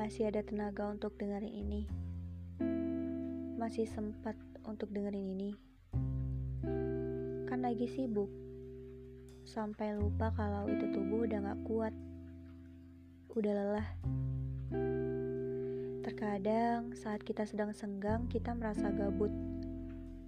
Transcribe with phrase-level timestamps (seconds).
[0.00, 1.84] masih ada tenaga untuk dengerin ini.
[3.60, 4.32] Masih sempat
[4.64, 5.50] untuk dengerin ini.
[7.44, 8.32] Kan lagi sibuk.
[9.44, 11.92] Sampai lupa kalau itu tubuh udah gak kuat.
[13.36, 13.88] Udah lelah.
[16.00, 19.28] Terkadang saat kita sedang senggang, kita merasa gabut.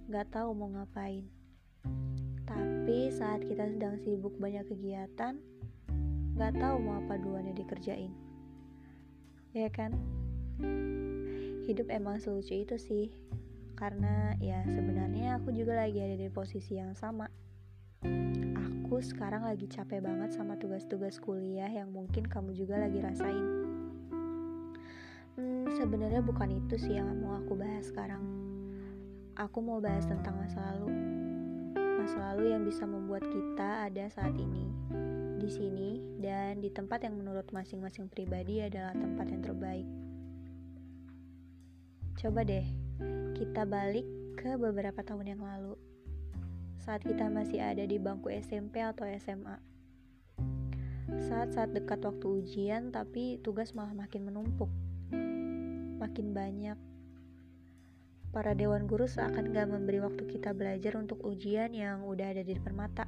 [0.05, 1.25] Gak tahu mau ngapain.
[2.45, 5.41] Tapi saat kita sedang sibuk banyak kegiatan,
[6.37, 8.32] gak tahu mau apa duluan yang dikerjain
[9.53, 9.93] ya kan?
[11.69, 13.13] Hidup emang selucu itu sih.
[13.77, 17.29] Karena ya sebenarnya aku juga lagi ada di posisi yang sama.
[18.57, 23.45] Aku sekarang lagi capek banget sama tugas-tugas kuliah yang mungkin kamu juga lagi rasain.
[25.37, 28.21] Hmm, sebenarnya bukan itu sih yang mau aku bahas sekarang.
[29.33, 30.93] Aku mau bahas tentang masa lalu.
[31.77, 34.69] Masa lalu yang bisa membuat kita ada saat ini
[35.43, 35.89] di sini
[36.23, 39.87] dan di tempat yang menurut masing-masing pribadi adalah tempat yang terbaik.
[42.15, 42.63] Coba deh,
[43.35, 44.07] kita balik
[44.39, 45.75] ke beberapa tahun yang lalu.
[46.79, 49.59] Saat kita masih ada di bangku SMP atau SMA.
[51.27, 54.71] Saat-saat dekat waktu ujian, tapi tugas malah makin menumpuk.
[55.99, 56.79] Makin banyak.
[58.31, 62.55] Para dewan guru seakan gak memberi waktu kita belajar untuk ujian yang udah ada di
[62.55, 63.05] depan mata.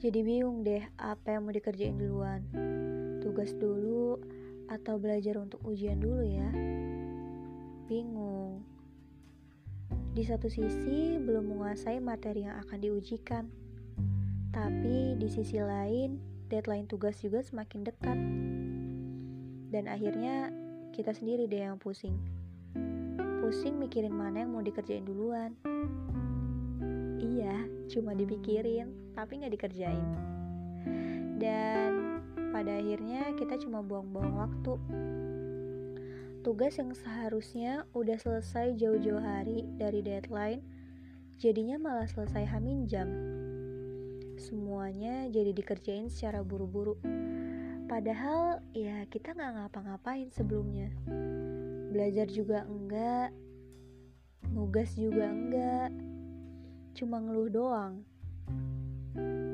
[0.00, 2.40] Jadi bingung deh apa yang mau dikerjain duluan.
[3.20, 4.16] Tugas dulu
[4.72, 6.48] atau belajar untuk ujian dulu ya.
[7.84, 8.64] Bingung.
[10.16, 13.44] Di satu sisi belum menguasai materi yang akan diujikan.
[14.56, 16.16] Tapi di sisi lain
[16.48, 18.18] deadline tugas juga semakin dekat.
[19.68, 20.48] Dan akhirnya
[20.96, 22.16] kita sendiri deh yang pusing.
[23.44, 25.52] Pusing mikirin mana yang mau dikerjain duluan.
[27.20, 30.06] Iya, cuma dipikirin, tapi nggak dikerjain.
[31.36, 34.74] Dan pada akhirnya kita cuma buang-buang waktu.
[36.40, 40.64] Tugas yang seharusnya udah selesai jauh-jauh hari dari deadline,
[41.36, 43.08] jadinya malah selesai hamin jam.
[44.40, 46.96] Semuanya jadi dikerjain secara buru-buru.
[47.84, 50.88] Padahal ya kita nggak ngapa-ngapain sebelumnya.
[51.92, 53.36] Belajar juga enggak,
[54.48, 55.92] nugas juga enggak,
[56.94, 58.02] cuma ngeluh doang.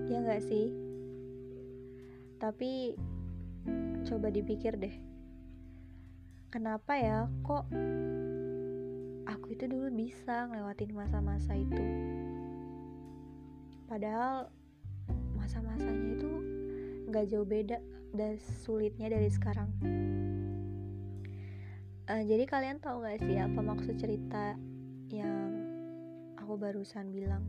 [0.06, 0.72] Ya nggak sih?
[2.36, 2.94] Tapi
[4.06, 4.94] coba dipikir deh.
[6.52, 7.66] Kenapa ya kok
[9.26, 11.84] aku itu dulu bisa ngelewatin masa-masa itu?
[13.86, 14.50] Padahal
[15.36, 16.30] masa-masanya itu
[17.06, 17.78] nggak jauh beda
[18.14, 19.68] dan sulitnya dari sekarang.
[22.06, 24.54] Uh, jadi kalian tahu gak sih apa maksud cerita
[25.10, 25.55] yang
[26.46, 27.42] aku barusan bilang.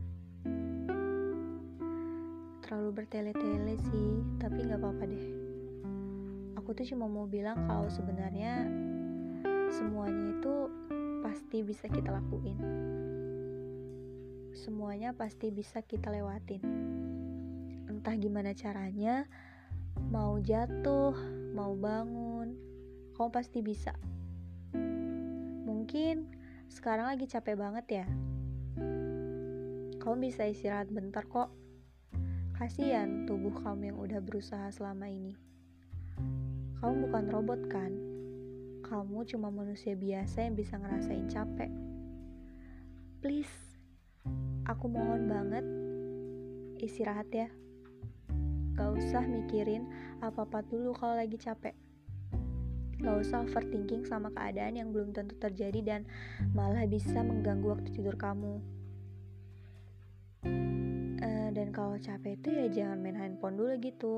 [2.66, 4.10] Terlalu bertele-tele sih
[4.42, 5.26] tapi nggak apa-apa deh.
[6.58, 8.66] Aku tuh cuma mau bilang kalau sebenarnya
[9.70, 10.66] semuanya itu
[11.22, 12.58] pasti bisa kita lakuin.
[14.58, 16.58] Semuanya pasti bisa kita lewatin.
[17.86, 19.30] Entah gimana caranya
[20.10, 21.14] mau jatuh
[21.54, 22.50] mau bangun
[23.14, 23.94] kamu pasti bisa.
[25.70, 26.34] Mungkin
[26.66, 28.06] sekarang lagi capek banget ya
[30.08, 31.52] kamu bisa istirahat bentar kok.
[32.56, 35.36] Kasihan tubuh kamu yang udah berusaha selama ini.
[36.80, 37.92] Kamu bukan robot kan?
[38.88, 41.68] Kamu cuma manusia biasa yang bisa ngerasain capek.
[43.20, 43.52] Please,
[44.64, 45.68] aku mohon banget
[46.80, 47.52] istirahat ya.
[48.80, 49.92] Gak usah mikirin
[50.24, 51.76] apa-apa dulu kalau lagi capek.
[53.04, 56.00] Gak usah overthinking sama keadaan yang belum tentu terjadi dan
[56.56, 58.77] malah bisa mengganggu waktu tidur kamu
[61.52, 64.16] dan kalau capek itu ya jangan main handphone dulu gitu.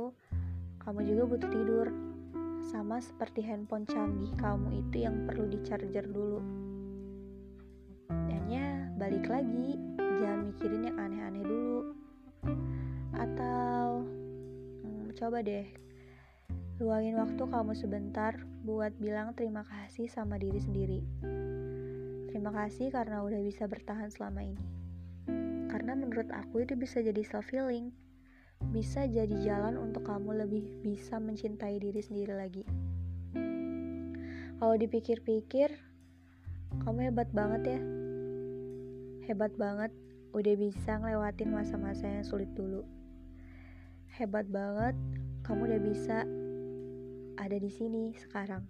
[0.83, 1.87] Kamu juga butuh tidur.
[2.71, 6.41] Sama seperti handphone canggih kamu itu yang perlu di charger dulu.
[8.09, 9.79] Dan ya balik lagi
[10.19, 11.81] jangan mikirin yang aneh-aneh dulu.
[13.15, 14.05] Atau
[14.85, 15.67] hmm, coba deh
[16.81, 21.01] luangin waktu kamu sebentar buat bilang terima kasih sama diri sendiri.
[22.33, 24.81] Terima kasih karena udah bisa bertahan selama ini
[25.71, 27.95] karena menurut aku itu bisa jadi self healing
[28.69, 32.63] bisa jadi jalan untuk kamu lebih bisa mencintai diri sendiri lagi.
[34.61, 35.73] Kalau dipikir-pikir
[36.85, 37.81] kamu hebat banget ya.
[39.33, 39.89] Hebat banget.
[40.37, 42.85] Udah bisa ngelewatin masa-masa yang sulit dulu.
[44.21, 44.93] Hebat banget.
[45.49, 46.29] Kamu udah bisa
[47.41, 48.63] ada di sini sekarang.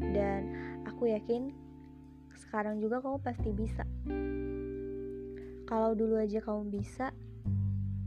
[0.00, 0.56] Dan
[0.88, 1.52] aku yakin
[2.32, 3.84] sekarang juga kamu pasti bisa
[5.72, 7.16] kalau dulu aja kamu bisa,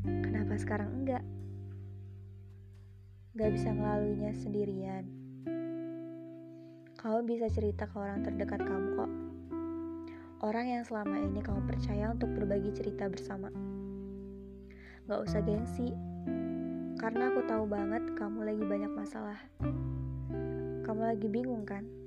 [0.05, 1.25] kenapa sekarang enggak?
[3.33, 5.09] Gak bisa ngelaluinya sendirian.
[6.93, 9.11] Kamu bisa cerita ke orang terdekat kamu kok.
[10.45, 13.49] Orang yang selama ini kamu percaya untuk berbagi cerita bersama.
[15.09, 15.89] Gak usah gengsi,
[17.01, 19.41] karena aku tahu banget kamu lagi banyak masalah.
[20.85, 22.04] Kamu lagi bingung kan?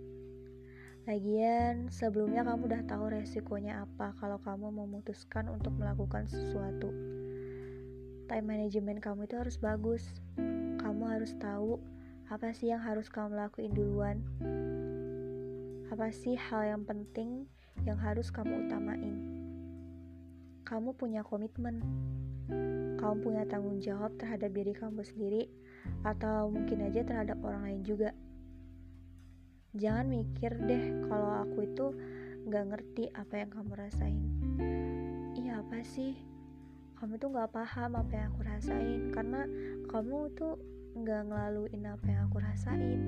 [1.08, 6.92] Lagian, sebelumnya kamu udah tahu resikonya apa kalau kamu memutuskan untuk melakukan sesuatu.
[8.28, 10.04] Time management kamu itu harus bagus.
[10.76, 11.80] Kamu harus tahu
[12.28, 14.20] apa sih yang harus kamu lakuin duluan.
[15.88, 17.48] Apa sih hal yang penting
[17.88, 19.16] yang harus kamu utamain.
[20.68, 21.80] Kamu punya komitmen.
[23.00, 25.48] Kamu punya tanggung jawab terhadap diri kamu sendiri
[26.04, 28.12] atau mungkin aja terhadap orang lain juga
[29.76, 31.86] jangan mikir deh kalau aku itu
[32.48, 34.24] nggak ngerti apa yang kamu rasain.
[35.36, 36.16] Iya apa sih?
[36.96, 39.44] Kamu tuh nggak paham apa yang aku rasain karena
[39.92, 40.56] kamu tuh
[40.96, 43.00] nggak ngelaluin apa yang aku rasain.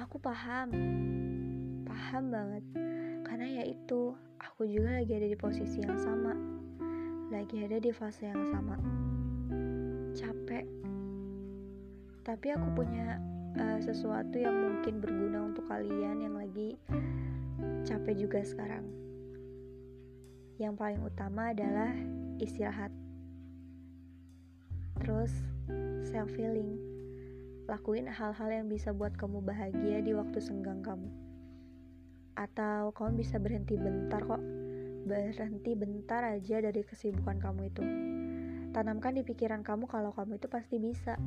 [0.00, 0.72] Aku paham.
[1.84, 2.64] Paham banget.
[3.28, 6.32] Karena ya itu aku juga lagi ada di posisi yang sama.
[7.28, 8.80] Lagi ada di fase yang sama.
[10.16, 10.64] Capek.
[12.24, 13.20] Tapi aku punya
[13.58, 16.78] uh, sesuatu yang mungkin berguna untuk kalian yang lagi
[17.84, 18.86] capek juga sekarang.
[20.56, 21.90] Yang paling utama adalah
[22.38, 22.92] istirahat.
[25.02, 25.32] Terus
[26.06, 26.78] self healing.
[27.66, 31.08] Lakuin hal-hal yang bisa buat kamu bahagia di waktu senggang kamu.
[32.38, 34.42] Atau kamu bisa berhenti bentar kok.
[35.02, 37.82] Berhenti bentar aja dari kesibukan kamu itu.
[38.72, 41.18] Tanamkan di pikiran kamu kalau kamu itu pasti bisa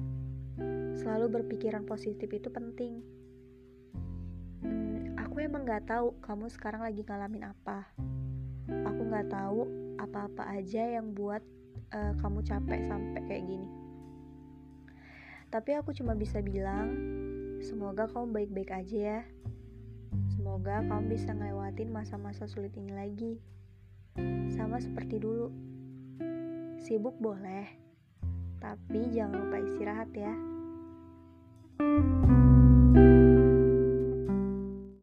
[0.96, 3.04] selalu berpikiran positif itu penting.
[4.63, 7.92] Hmm, aku emang gak tahu kamu sekarang lagi ngalamin apa.
[8.66, 9.68] Aku gak tahu
[10.00, 11.44] apa-apa aja yang buat
[11.94, 13.68] uh, kamu capek sampai kayak gini.
[15.54, 16.92] Tapi aku cuma bisa bilang,
[17.63, 19.22] semoga kamu baik-baik aja ya.
[20.36, 23.34] Semoga kamu bisa ngelewatin masa-masa sulit ini lagi.
[24.51, 25.51] Sama seperti dulu.
[26.80, 27.85] Sibuk boleh,
[28.60, 30.34] tapi jangan lupa istirahat ya.
[31.75, 32.45] thank you